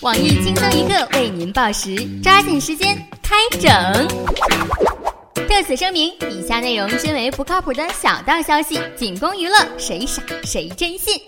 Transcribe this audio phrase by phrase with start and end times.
[0.00, 3.70] 网易轻松一刻为您报时，抓紧时间开整。
[5.48, 11.20] 特此声明，以下内容均为不靠谱的小道消息，仅供娱乐，谁傻谁真信。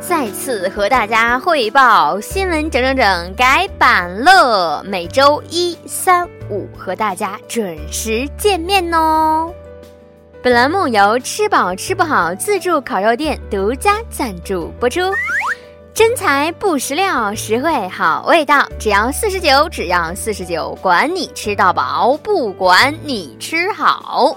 [0.00, 9.52] 再次和大家汇报新闻，整整整改版了，每周一、三、五和大家准时见面哦。
[10.42, 15.00] 本栏目由吃饱吃不好自助烤肉店独家赞助播出。
[15.94, 24.36] 真材不实料，实惠好味道，只要四十九，只要四十九，管你吃到饱，不管你吃好。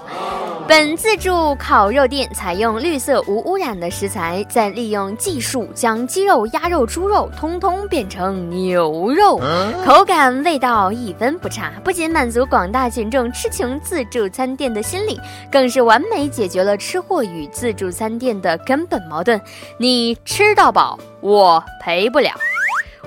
[0.68, 9.42] 本自助烤肉店采用绿色无污染的食材，再利用技术将鸡肉、鸭肉、猪肉通通变成牛肉，
[9.84, 11.72] 口感味道一分不差。
[11.84, 15.20] 不仅满足广大群众吃穷自助餐店的心理，
[15.52, 19.42] 更是完美解决了吃货与自助餐店的根本矛盾：
[19.80, 21.00] 你吃到饱。
[21.28, 22.32] 我赔不了。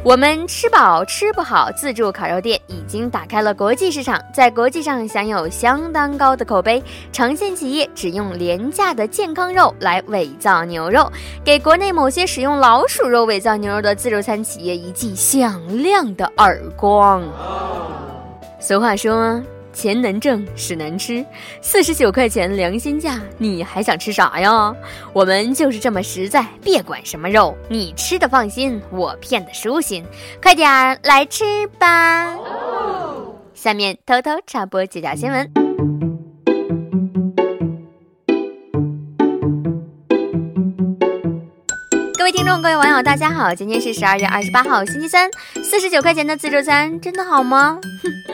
[0.03, 6.83] 我们吃饱吃不好，自助烤肉店已经打开了国际市场，在国际上享有相当高的口碑。
[7.13, 11.11] 长线企业只用廉价的健康肉来伪造牛肉，
[11.43, 17.23] 给国内某些使用老鼠肉伪造牛肉的自助餐企业一记响亮的耳光。
[18.61, 19.41] 俗话说。
[19.73, 21.25] 钱能挣，屎能吃，
[21.61, 24.75] 四十九块钱良心价，你还想吃啥呀？
[25.13, 30.05] 我们就是这么实在，别管什么肉，你吃的放心，我骗的舒心，
[30.43, 32.37] 快点儿来吃吧。
[33.55, 35.70] 下面偷偷插播几条新闻。
[42.41, 45.31] 听众，各位网友，大家好，今天是十二月二十八号，星期三，
[45.63, 47.79] 四十九块钱的自助餐真的好吗？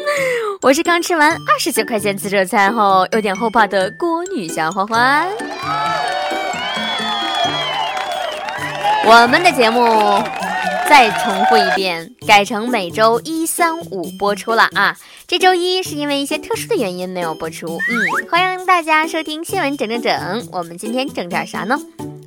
[0.63, 5.27] 我是刚吃完二十九块钱自助餐后有点后怕的郭女侠欢欢。
[9.05, 9.83] 我们的节目
[10.89, 14.97] 再重复一遍，改成每周一、三、五播出了啊！
[15.27, 17.67] 这周一是因为一些特殊的原因没有播出。
[17.67, 20.48] 嗯，欢迎大家收听新闻整整整。
[20.53, 21.77] 我们今天整点啥呢？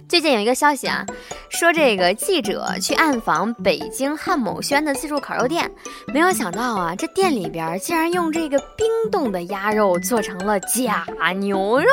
[0.09, 1.05] 最近有一个消息啊，
[1.49, 5.69] 说这个记者去暗访北京汉某轩的自助烤肉店，
[6.07, 11.05] 没有想到啊，这店里边竟然用这个冰冻的鸭肉做成了假
[11.37, 11.87] 牛肉，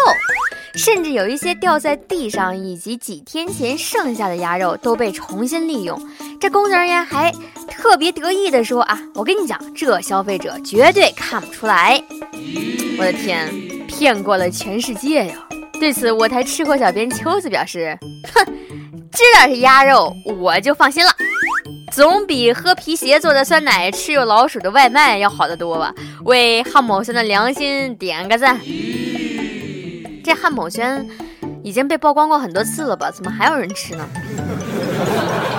[0.75, 6.01] 甚至有一些掉在地上以及几天前剩下的鸭肉都被重新利用。
[6.41, 7.31] 这工作人员还
[7.69, 12.03] 特别得意的说啊，我跟你讲，这消费者绝对看不出来。
[12.99, 13.53] 我的天，
[13.87, 15.46] 骗过了全世界呀！
[15.79, 17.97] 对此，我台吃货小编秋子表示
[18.35, 18.45] ：“哼，
[19.13, 21.13] 知道是鸭肉，我就放心了，
[21.93, 25.95] 总比喝皮鞋做的酸奶、吃有老鼠的外卖要好得多吧？”
[26.25, 28.59] 为汉某轩的良心点个赞。
[30.25, 31.07] 这汉某轩
[31.63, 33.11] 已经被曝光过很多次了吧？
[33.11, 34.09] 怎么还有人吃呢？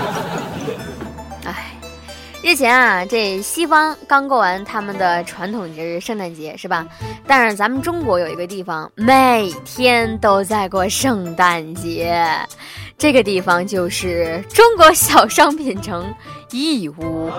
[2.47, 6.87] 日前啊，这西方刚过完他们的传统节日圣诞节，是吧？
[7.27, 12.25] 但是咱们中国有一个地方每天都在过圣诞节，
[12.97, 16.09] 这个地方就是中国小商品城
[16.51, 17.29] 义乌。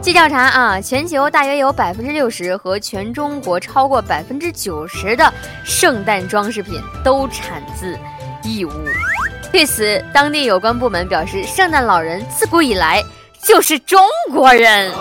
[0.00, 5.30] 据调查啊，全球大约有百分之六十和全中国超过百分之九十的
[5.66, 7.94] 圣诞装饰品都产自
[8.42, 8.70] 义乌。
[9.52, 13.04] 对此，当地有关部门表示，圣诞老人自古以来。
[13.42, 14.00] 就是中
[14.32, 14.92] 国人，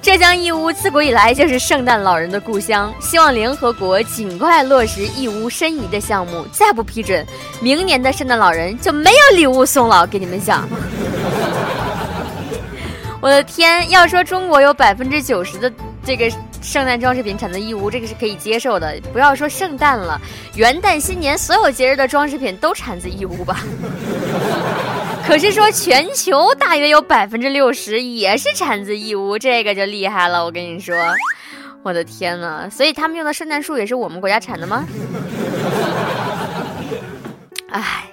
[0.00, 2.92] 浙江义乌自古以来就是圣诞老人的故乡。
[3.00, 7.26] 希望联合国尽快落实义乌申遗的项目，再不批准，
[7.60, 10.06] 明年的圣诞老人就没有礼物送了。
[10.06, 10.68] 给你们讲，
[13.20, 15.70] 我的天，要说中国有百分之九十的
[16.04, 16.30] 这个
[16.62, 18.94] 圣诞装饰品产自义乌，这个是可以接受的。
[19.12, 20.20] 不要说圣诞了，
[20.54, 23.64] 元旦、新年所有节日的装饰品都产自义乌吧。
[25.30, 30.44] 可是说全球大约有百分之六十也是产自义乌，这个就厉害了。
[30.44, 30.96] 我跟你说，
[31.84, 32.68] 我的天呐！
[32.68, 34.84] 所以他们用的圣诞树也是我们国家产的吗？
[37.70, 38.10] 哎，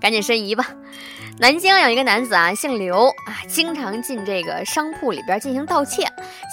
[0.00, 0.68] 赶紧申遗吧。
[1.38, 6.02] 南京有一个男子啊，姓刘啊，经常进这个商铺里边进行盗窃，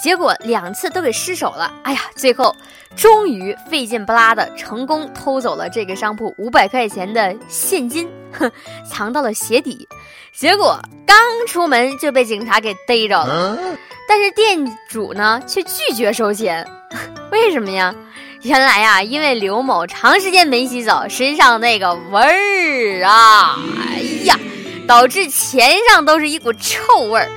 [0.02, 1.72] 结果两次都给失手了。
[1.84, 2.54] 哎呀，最后
[2.94, 8.50] 终于费劲不拉的成功偷走了这个商铺五百块钱的现金，哼，
[8.86, 9.88] 藏到了鞋底。
[10.34, 11.16] 结果刚
[11.46, 13.58] 出门就被警察给逮着了，
[14.06, 16.66] 但是店主呢却拒绝收钱，
[17.32, 17.94] 为什么呀？
[18.42, 24.38] 原来呀，因为刘某长时间没洗澡，身上那个味儿啊，哎呀！
[24.86, 27.30] 导致钱上都是一股臭味儿，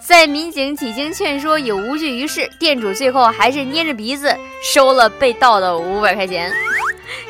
[0.00, 6.52] 在民警几经劝说也无济于事，店主最后还是捏着鼻子收了被盗的五百块钱。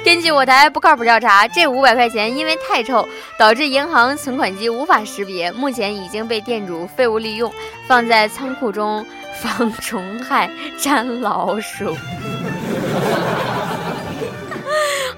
[0.04, 3.08] 根据我台不靠谱调查，这五百块钱因为太臭，
[3.38, 7.52] 导致银行存款机无法识别，目前已经被店主废物利用，
[7.88, 9.04] 放在仓库中
[9.42, 10.48] 防虫害、
[10.78, 11.96] 粘老鼠。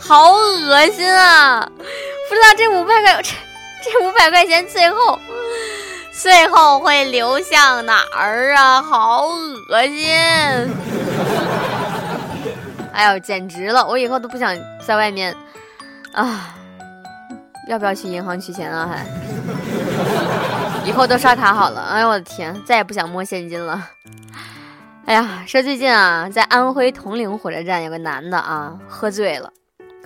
[0.00, 1.70] 好恶心啊！
[2.28, 3.22] 不知道这五百块，
[3.92, 5.18] 这五百块钱最后
[6.12, 8.82] 最后会流向哪儿啊？
[8.82, 10.08] 好恶心！
[12.92, 13.86] 哎呦，简直了！
[13.86, 15.34] 我以后都不想在外面
[16.12, 16.56] 啊！
[17.68, 18.90] 要不要去银行取钱啊？
[18.90, 19.06] 还
[20.84, 21.80] 以后都刷卡好了。
[21.82, 23.88] 哎呦我的天，再也不想摸现金了。
[25.06, 29.52] 哎呀，说最近啊，在安徽铜陵火车站有个男的啊，喝醉了。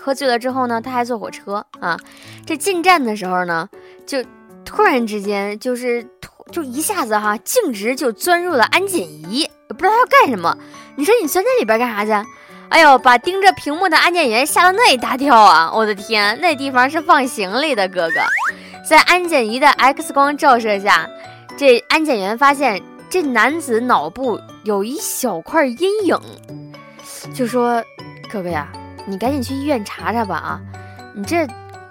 [0.02, 1.99] 喝醉了之后呢，他还坐火车啊。
[2.44, 3.69] 这进站的时候呢，
[4.04, 4.19] 就
[4.64, 6.04] 突然之间就是
[6.50, 10.56] 就一下子哈，径直就钻入了安检仪，不知道要干什么。
[10.96, 12.28] 你说你钻这里边干啥去？
[12.69, 15.70] 哎呦，把盯着屏幕的安检员吓了那一大跳啊！
[15.75, 18.14] 我的天，那地方是放行李的，哥哥。
[18.88, 21.06] 在安检仪的 X 光照射下，
[21.56, 26.19] 这安检员发现这男子脑部有一小块阴影，
[27.34, 27.84] 就说
[28.32, 28.72] ：“哥哥呀，
[29.06, 30.60] 你赶紧去医院查查吧啊，
[31.14, 31.46] 你这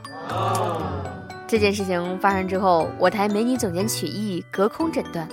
[1.48, 5.28] 这件事情发生之后，我台美女总监曲艺隔空诊断。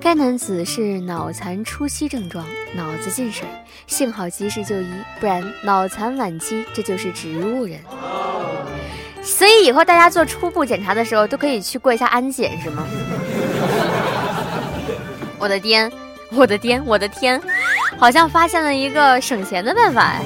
[0.00, 2.44] 该男子是脑残初期症状，
[2.74, 3.46] 脑子进水，
[3.86, 4.88] 幸好及时就医，
[5.20, 7.78] 不然脑残晚期这就是植物人。
[9.22, 12.86] 所以以后大家做初步检查的时候都可以去过一下安检，是吗？
[15.38, 15.92] 我的天，
[16.32, 17.40] 我的天，我的天，
[17.98, 20.22] 好像发现了一个省钱的办法哎。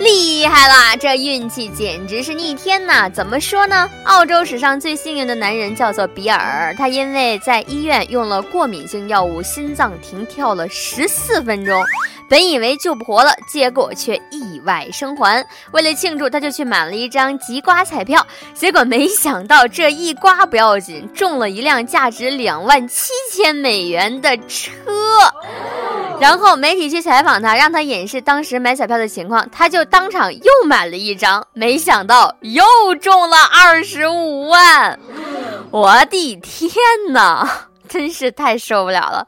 [0.00, 0.96] 厉害啦！
[0.96, 3.06] 这运气简直是逆天呐！
[3.10, 3.86] 怎么说呢？
[4.04, 11.84] 澳洲史上最幸运的男人叫做比尔，他因为在医院用了过敏性药物，心脏停跳了十四分钟，
[12.30, 15.46] 本以为救不活了，结果却意外生还。
[15.72, 24.72] 为了庆祝，他就去买了一张吉瓜彩票，结果没想到这一刮不要紧，中了一辆价值两万七千美元的车。
[26.20, 32.62] 然后媒体去采访他，让他演示当时买彩票的情况，他就当场又买了一张，没想到又
[33.00, 35.00] 中了二十五万！
[35.70, 36.70] 我的天
[37.12, 39.26] 哪，真是太受不了了！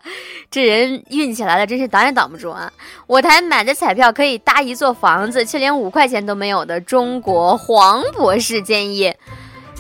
[0.51, 2.71] 这人运气来了，真是挡也挡不住啊！
[3.07, 9.15] 我台买的彩票可以搭一座房子，却连五块钱都没有的中国黄博士建议。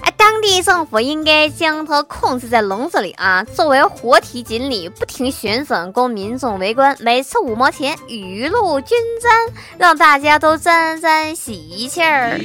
[0.02, 3.44] 哎，当地政府应该将它控制在笼子里啊！
[3.44, 6.96] 作为活体锦鲤，不停旋转，供民众围观。
[7.00, 9.32] 每次五毛钱，雨露均沾，
[9.78, 12.38] 让大家都沾沾喜气儿。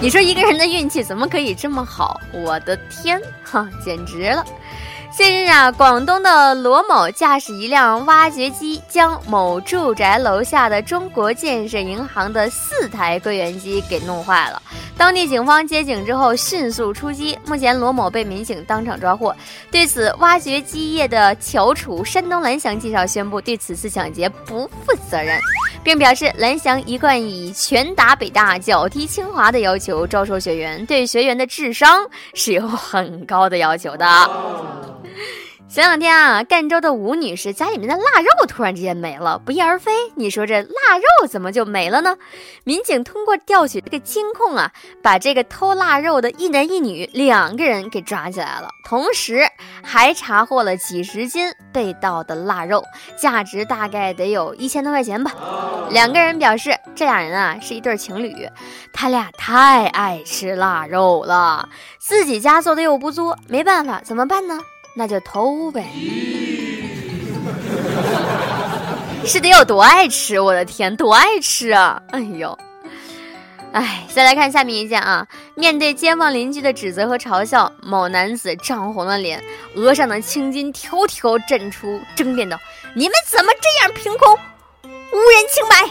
[0.00, 2.20] 你说一个人的运气怎么可以这么好？
[2.32, 4.44] 我的天，哈，简直了！
[5.14, 14.60] 近日啊，广东的罗某驾驶一辆挖掘机，将某住宅楼下的中国建设银行的四台柜员机给弄坏了。
[14.96, 17.38] 当地警方接警之后，迅速出击。
[17.46, 19.34] 目前，罗某被民警当场抓获。
[19.70, 25.38] 对此，挖掘机业的翘楚山东蓝翔介绍宣布，对此次抢劫不负责任，
[25.84, 34.06] 并表示蓝翔一贯以拳打北大、脚踢清华的要求招收学员，对学员的智商是有很高的要求的。
[35.68, 39.90] 前两天啊，赣州的吴女士家里面的腊肉突然之间没了，不翼而飞。
[40.16, 42.16] 你说这腊肉怎么就没了呢？
[42.64, 44.70] 民警通过调取这个监控啊，
[45.02, 49.46] 把这个偷腊肉的一男一女两个人给抓起来了，同时
[49.82, 52.84] 还查获了几十斤被盗的腊肉，
[53.16, 55.32] 价值大概得有一千多块钱吧。
[55.88, 58.46] 两个人表示，这俩人啊是一对情侣，
[58.92, 64.58] 他俩太爱吃腊肉了，自己家做的又不多，没办法，怎么办呢？
[64.94, 65.86] 那就偷呗，
[69.24, 70.38] 是得有多爱吃？
[70.38, 72.00] 我的天，多爱吃啊！
[72.10, 72.58] 哎呦，
[73.72, 75.26] 哎，再来看下面一件啊。
[75.54, 79.42] 面对街坊邻居的指责和嘲笑，某男子涨红了脸，
[79.76, 82.58] 额上的青筋条条绽出，争辩道
[82.94, 85.88] ：“你们怎么这样凭空污人清白？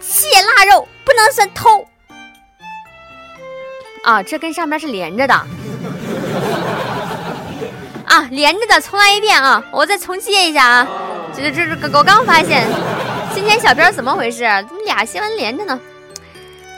[0.00, 1.86] 切腊肉不能算偷
[4.02, 4.22] 啊？
[4.22, 5.34] 这跟上面是连着的。”
[8.08, 9.62] 啊，连着的，重来一遍啊！
[9.70, 10.88] 我再重接一下啊！
[11.36, 12.66] 这这这，我刚发现，
[13.34, 14.38] 今天小编怎么回事？
[14.68, 15.78] 怎么俩新闻连着呢？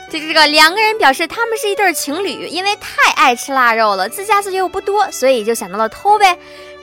[0.09, 6.37] 这这个两个人表示他们是一对情侣，因为太爱吃腊肉了，自家自己又不多，所以就想到了偷呗。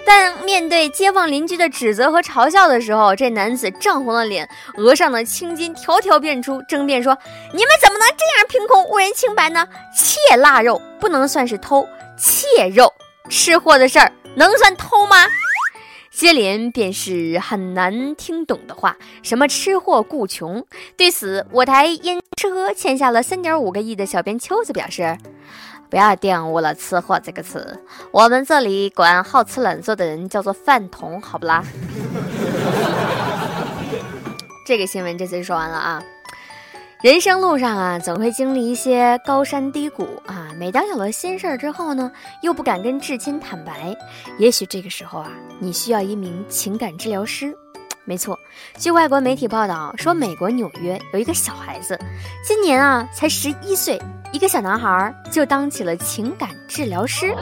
[0.07, 7.15] 但面对街坊邻居的指责和嘲笑的时候，这男子涨红了脸，额上的青筋条条变出，争辩说
[7.53, 9.69] ：“你们怎么能这样凭空误人清白呢？
[9.95, 11.87] 窃腊肉不能算是偷，
[12.17, 12.91] 窃肉
[13.29, 15.27] 吃货的事儿能算偷吗？”
[16.11, 20.65] 接连便是很难听懂的话，什么吃货顾穷。
[20.97, 25.17] 对此，我台因吃喝欠下了三点五个亿的小编秋子表示
[25.89, 31.63] ：“不要玷污了‘吃货’这个词，我们这里管好吃懒做的人叫做饭桶，好不啦？”
[34.67, 36.03] 这个新闻这次说完了啊。
[37.01, 40.49] 人生路上啊，总会经历一些高山低谷啊。
[40.59, 42.11] 每当有了心事儿之后呢，
[42.43, 43.97] 又不敢跟至亲坦白。
[44.37, 47.57] 也许这个时候啊，你需要一名情感治疗师。
[48.05, 48.37] 没错，
[48.79, 51.97] 据外国媒体报道说，美国纽约有一个小孩子，
[52.45, 54.01] 今年啊才十一岁，
[54.33, 57.33] 一个小男孩就当起了情感治疗师，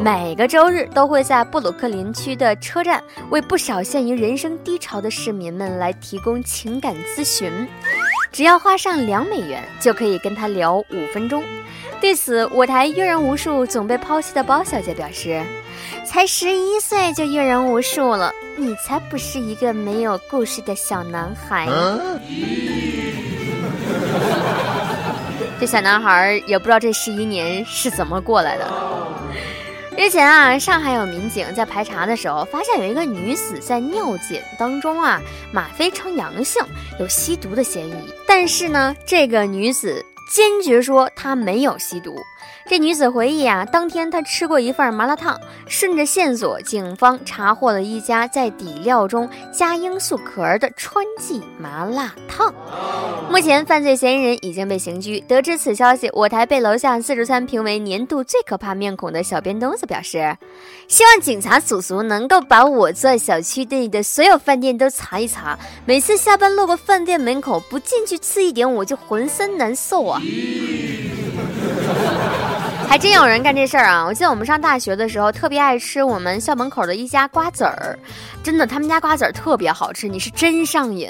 [0.00, 7.68] 每个周日都会在布鲁克林区的车站为不少陷于人生低潮的市民们来提供情感咨询。
[8.32, 11.42] 只要花上两美元，就可以跟他聊五分钟。
[12.00, 15.42] 对此，我台阅人无数、总被抛弃的包小姐表示
[16.06, 21.68] ：“才十一岁就阅人无数了，你才不是一个没有故事的小男孩。”
[25.60, 28.66] 这小男孩也不知道这十一年是怎么过来的。
[30.00, 35.20] 之前啊，上海有民警在排查的时候，发现有一个女子在尿检当中啊，
[35.52, 36.62] 吗啡呈阳性，
[36.98, 37.94] 有吸毒的嫌疑。
[38.26, 40.02] 但是呢，这个女子
[40.32, 42.16] 坚决说她没有吸毒。
[42.70, 45.36] 这女子回忆啊，当天她吃过一份麻辣烫。
[45.66, 52.54] 顺着线索，警方查获了一家在底料中加罂粟壳的川记麻辣烫。
[53.28, 55.18] 目前，犯罪嫌疑人已经被刑拘。
[55.26, 60.36] 得知此消息，我台被楼下自助餐评为年度最可怕面孔的小编东子表示
[60.86, 65.58] ：“希望警察叔叔能够把我在小区内的所有饭店都查一查。
[65.84, 70.22] 每次下班路过饭店门口，不进去吃一点，我就浑身难受啊。”
[72.90, 74.04] 还真有人干这事儿啊！
[74.04, 77.96] 我记得我们上大学的时候，特别爱吃我们校门口的一家瓜子儿，
[78.42, 81.08] 真的，他们家瓜子儿特别好吃，你是真上瘾，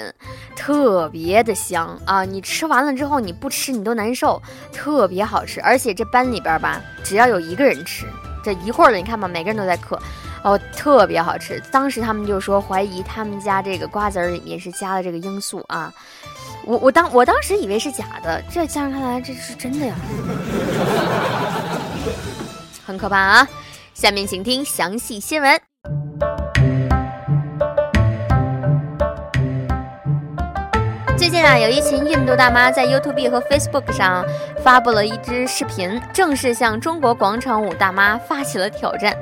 [0.55, 2.23] 特别的香啊！
[2.23, 5.59] 你吃完了之后，你不吃你都难受，特别好吃。
[5.63, 8.05] 而且这班里边吧，只要有一个人吃，
[8.45, 9.99] 这一会儿了，你看吧，每个人都在嗑，
[10.45, 11.63] 哦，特别好吃。
[11.73, 15.91] 当时他们就说怀疑他们家这个瓜子儿里面是加了这个罂粟啊。
[16.67, 19.95] 我我当我当时以为是假的，这家人看来这是真的呀，
[22.85, 23.49] 很可怕啊！
[23.95, 25.61] 下面请听详细新闻。
[31.17, 34.25] 最近啊，有一群印度大妈在 YouTube 和 Facebook 上
[34.65, 39.15] 发布了一支视频，正式向中国广场舞大妈发起了挑战。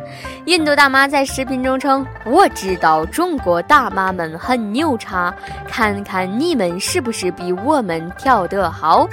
[0.47, 5.35] 印度大妈在视频中称：“我知道中国大妈们很牛叉，
[5.67, 9.09] 看看你们是不是比我们跳得好。”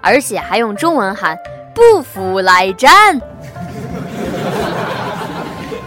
[0.00, 1.36] 而且还用中文喊
[1.74, 3.20] ：“不服来战。”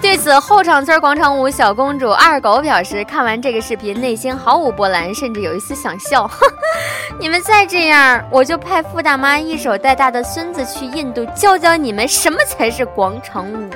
[0.02, 6.28] 对此，后场村广场舞小公主二狗表示，看完这个视频，内心毫无波澜，甚至有一丝想笑。
[7.20, 13.70] 你们再这样，我就派傅大妈一手带大的孙子去印度教教你们什么才是广场舞。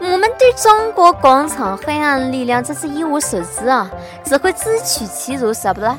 [0.00, 3.90] 我们对中国广场黑暗力量真是一无所知啊，
[4.22, 5.96] 只会自取其辱，舍不啦？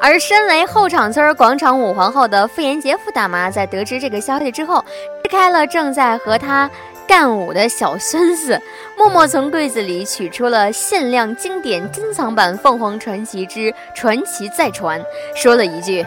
[0.00, 4.82] 而身为后场村广场舞皇后的傅炎洁傅大妈，在得知这个消息之后，
[5.22, 6.70] 支开了正在和她
[7.06, 8.60] 干舞的小孙子，
[8.96, 15.00] 默默从柜子里取出了限量经典珍藏版《凤凰传奇之传奇再传》，
[15.34, 16.04] 说了一句。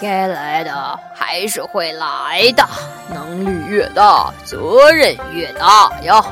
[0.00, 2.64] 该来的还是会来的，
[3.12, 6.24] 能力越大，责任越大呀。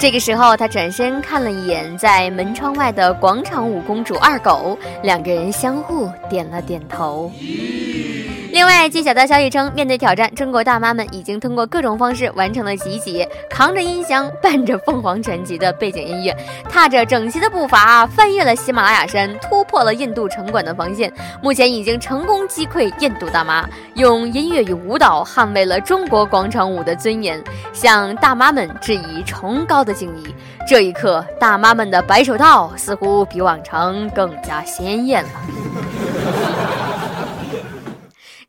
[0.00, 7.32] 这个时候，他转身看了一眼在门窗外的广场舞公主二狗，两个人相互点了点头。
[8.58, 16.36] 另外，据小道消息称，面对挑战，中国大妈们已经通过各种方式完成了集结，扛着音箱，伴着凤凰传奇的背景音乐，
[16.68, 21.12] 踏着整齐的步伐，翻越了喜马拉雅山，突破了印度城管的防线。
[21.40, 27.40] 目前已经成功击溃印度大妈，用音乐与舞蹈捍卫了中国广场舞的尊严，
[27.72, 30.34] 向大妈们致以崇高的敬意。
[30.66, 36.77] 这一刻，大妈们的白手套似乎比往常更加鲜艳了。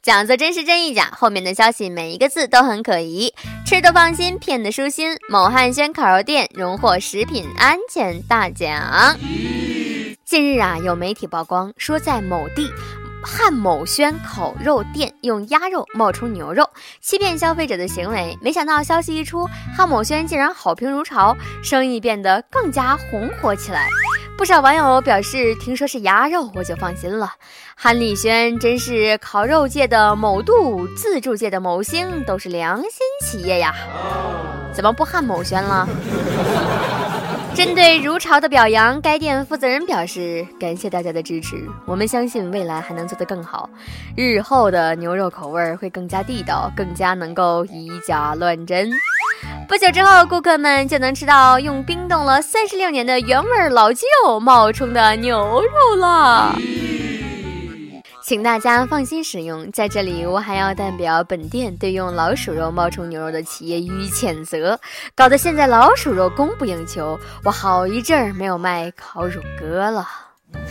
[0.09, 3.31] 讲座真是真亦假，后面的消息每一个字都很可疑。
[3.63, 5.15] 吃的放心，骗的舒心。
[5.29, 9.15] 某汉轩烤肉店荣获食品安全大奖。
[10.25, 12.71] 近日啊，有媒体曝光说，在某地
[13.21, 16.67] 汉某轩烤肉店用鸭肉冒充牛肉，
[16.99, 18.35] 欺骗消费者的行为。
[18.41, 19.47] 没想到消息一出，
[19.77, 23.87] 汉某轩竟然好评如潮，生意变得更加红火起来。
[24.39, 27.29] 不少网友表示，听说是鸭肉，我就放心了。
[27.75, 32.89] 韩丽轩真是烤肉界的某度，自助界的某星，都是良心
[33.21, 33.75] 企业呀！
[34.71, 35.85] 怎么不喊某轩了？
[37.59, 43.69] 针对如潮的表扬，该店负责人表示：“感谢大家的支持，我们相信未来还能做得更好，
[44.15, 48.89] 日后的牛肉口味会更加地道，更加能够以假乱真。
[49.67, 56.55] 不久之后，顾客们就能吃到用冰冻了三十六年的原味老鸡肉冒充的牛肉了。”
[58.29, 59.71] 请大家放心使用。
[59.71, 64.79] 在这里，我还要代表本店对用老鼠肉冒充牛肉的企业予以谴责，
[65.15, 70.07] 搞得现在老鼠肉供不应求，我好一阵儿没有卖烤乳鸽了。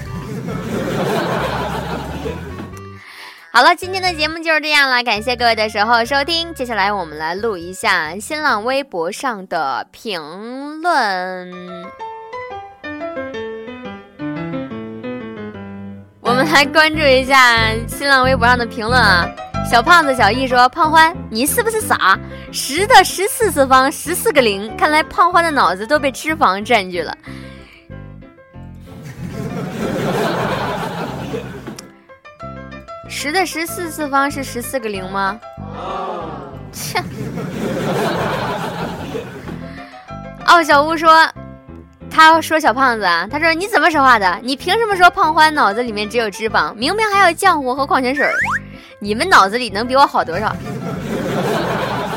[3.51, 6.55] 好了，今天的节目就是这样了，感谢各位的守候收听。
[6.55, 11.53] 接下来我们来录一下新浪微博上的评论。
[16.39, 19.29] 我们来关注一下新浪微博上的评论啊！
[19.69, 22.17] 小胖子小易说：“胖欢，你是不是傻？
[22.53, 27.13] 十的十四次方十四个零，看来胖欢的脑子都被脂肪占据了。
[33.09, 35.41] 十的十四次方是十四个零吗？
[36.71, 37.03] 切！
[40.47, 41.29] 哦，小屋说。”
[42.19, 44.41] 他说：“小胖子啊，他说你怎么说话的？
[44.43, 46.75] 你凭什么说胖欢脑子里面只有脂肪？
[46.75, 48.29] 明明还有浆糊和矿泉水
[48.99, 50.53] 你们脑子里能比我好多少？”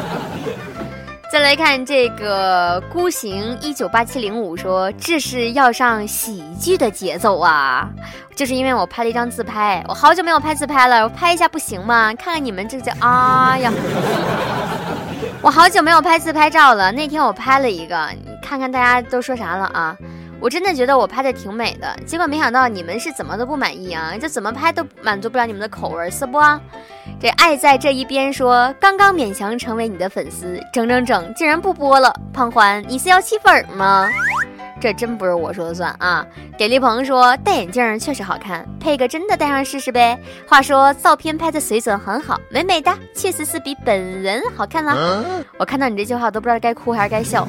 [1.32, 7.88] 再来看这个孤行一九八七零五说：“这是要上喜剧的节奏啊！
[8.36, 12.12] 就是因为我拍了一张自拍，我好久没有拍自拍了，我拍一下不行吗？
[12.16, 13.72] 看看你们这叫啊呀！
[15.44, 18.10] 我好久没有拍自拍照了，那天我拍了一个。”
[18.52, 19.96] 看看大家都说啥了啊！
[20.38, 24.12] 我真的觉得我拍的挺美的，结果没想到你们是怎么都不满意啊！
[24.20, 26.38] 这怎么拍都满足不了你们的口味，是不？
[27.18, 32.14] 这爱在这一边说，刚刚勉强成为你的粉丝，整整整竟然不播了。
[32.34, 34.10] 胖欢，你是要吸粉吗？
[34.82, 36.26] 这真不是我说的算啊！
[36.58, 40.20] 给力鹏说戴眼镜确实好看，配个真的戴上试试呗。
[40.48, 45.24] 话说照片拍的水准很好，美美的，确实是比本人好看了。
[45.60, 47.48] 我看到你这句话都不知道该哭还是该笑。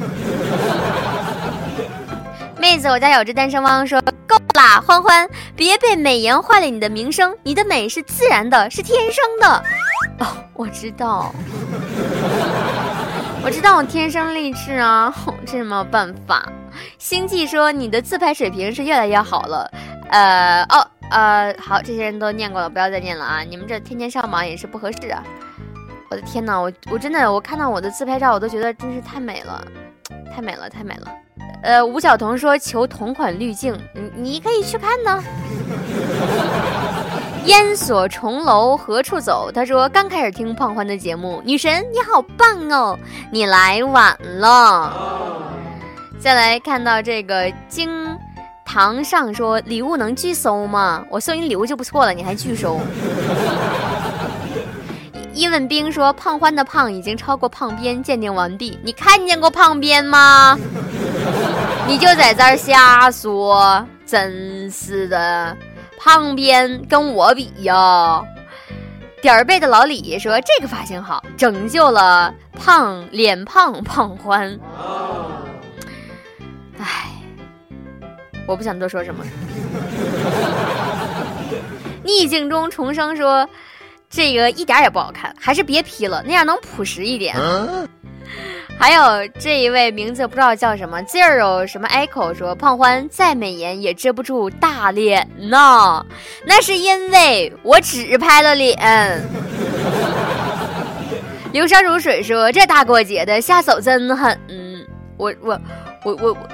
[2.59, 7.35] 妹子，我家有只单身汪说够啦，欢欢，别被美颜坏了你的名声。
[7.42, 9.64] 你的美是自然的，是天生的。
[10.21, 11.35] 哦，我知道，
[13.42, 15.12] 我知道我天生丽质啊，
[15.47, 16.45] 这是没有办法。
[16.98, 19.70] 星际说你的自拍水平是越来越好了。
[20.11, 23.40] 呃，哦，呃，好，这些人都念过了，不要再念了啊。
[23.42, 25.22] 你们这天天上榜也是不合适啊。
[26.11, 29.64] 我的天哪，我我真的我看到我的自拍照，我都觉得真是太美了，
[30.35, 31.11] 太美了，太美了。
[31.62, 35.22] 呃，吴晓彤说求同款滤镜，你你可以去看呢。
[37.46, 39.50] 烟锁重楼何处走？
[39.52, 42.98] 他说刚开始听胖欢的节目，女神你好棒哦，
[43.32, 45.52] 你来晚了。
[46.22, 48.16] 再来看到这个经
[48.64, 51.04] 堂上说礼物能拒收吗？
[51.11, 52.78] 我送你礼物就不错了，你还拒收？
[55.35, 58.78] 伊问兵说胖欢的胖已经超过胖边，鉴定完毕。
[58.85, 60.56] 你看见过胖边吗？
[61.88, 65.56] 你就在这儿瞎说，真是的，
[65.98, 68.22] 胖边跟我比呀。
[69.20, 74.56] 点儿背的老李说这个发型好，拯救了胖脸胖胖欢。
[76.83, 77.09] 唉，
[78.47, 79.25] 我不想多说什么。
[82.03, 83.49] 逆境中重生说
[84.11, 87.37] 这个一点也不好看，还是别 P 了，那样能朴实一点。
[88.79, 96.05] 还有这一位名字不知道叫什么 Zero 什么 Echo 说胖欢再美颜也遮不住大脸呢，
[96.45, 99.23] 那是因为我只拍了脸。
[101.53, 104.37] 流沙如水说这大过节的下手真狠，
[105.16, 105.61] 我我
[106.05, 106.49] 我我我，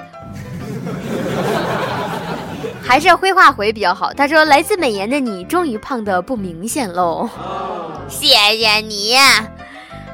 [2.81, 4.11] 还是灰化回比较好。
[4.13, 7.29] 他说来自美颜的你终于胖的不明显喽，
[8.07, 9.15] 谢谢你。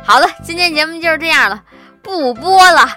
[0.03, 1.61] 好了，今天节目就是这样了。
[2.01, 2.87] 不播了，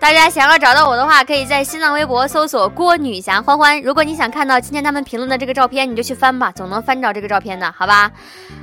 [0.00, 3.78] 大家想要找到我的话，可以在新浪微博搜索“郭女侠欢欢”。
[3.82, 8.10] 如果你想看到今天他们评论的这个照片，你就去翻吧，总能翻着这个照片的，好吧？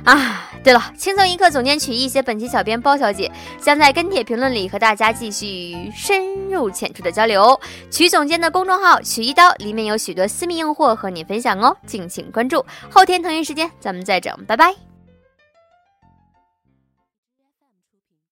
[0.04, 7.58] 啊，对了，轻松一刻总监曲艺写本期小编包小姐将在跟帖评论里和大家继续深入浅出的交流。
[7.88, 12.66] 曲总监的公众号“曲一刀”里面有许多私密硬货和你分享哦，敬请关注。
[12.90, 14.87] 后天同一时间咱们再整，拜拜。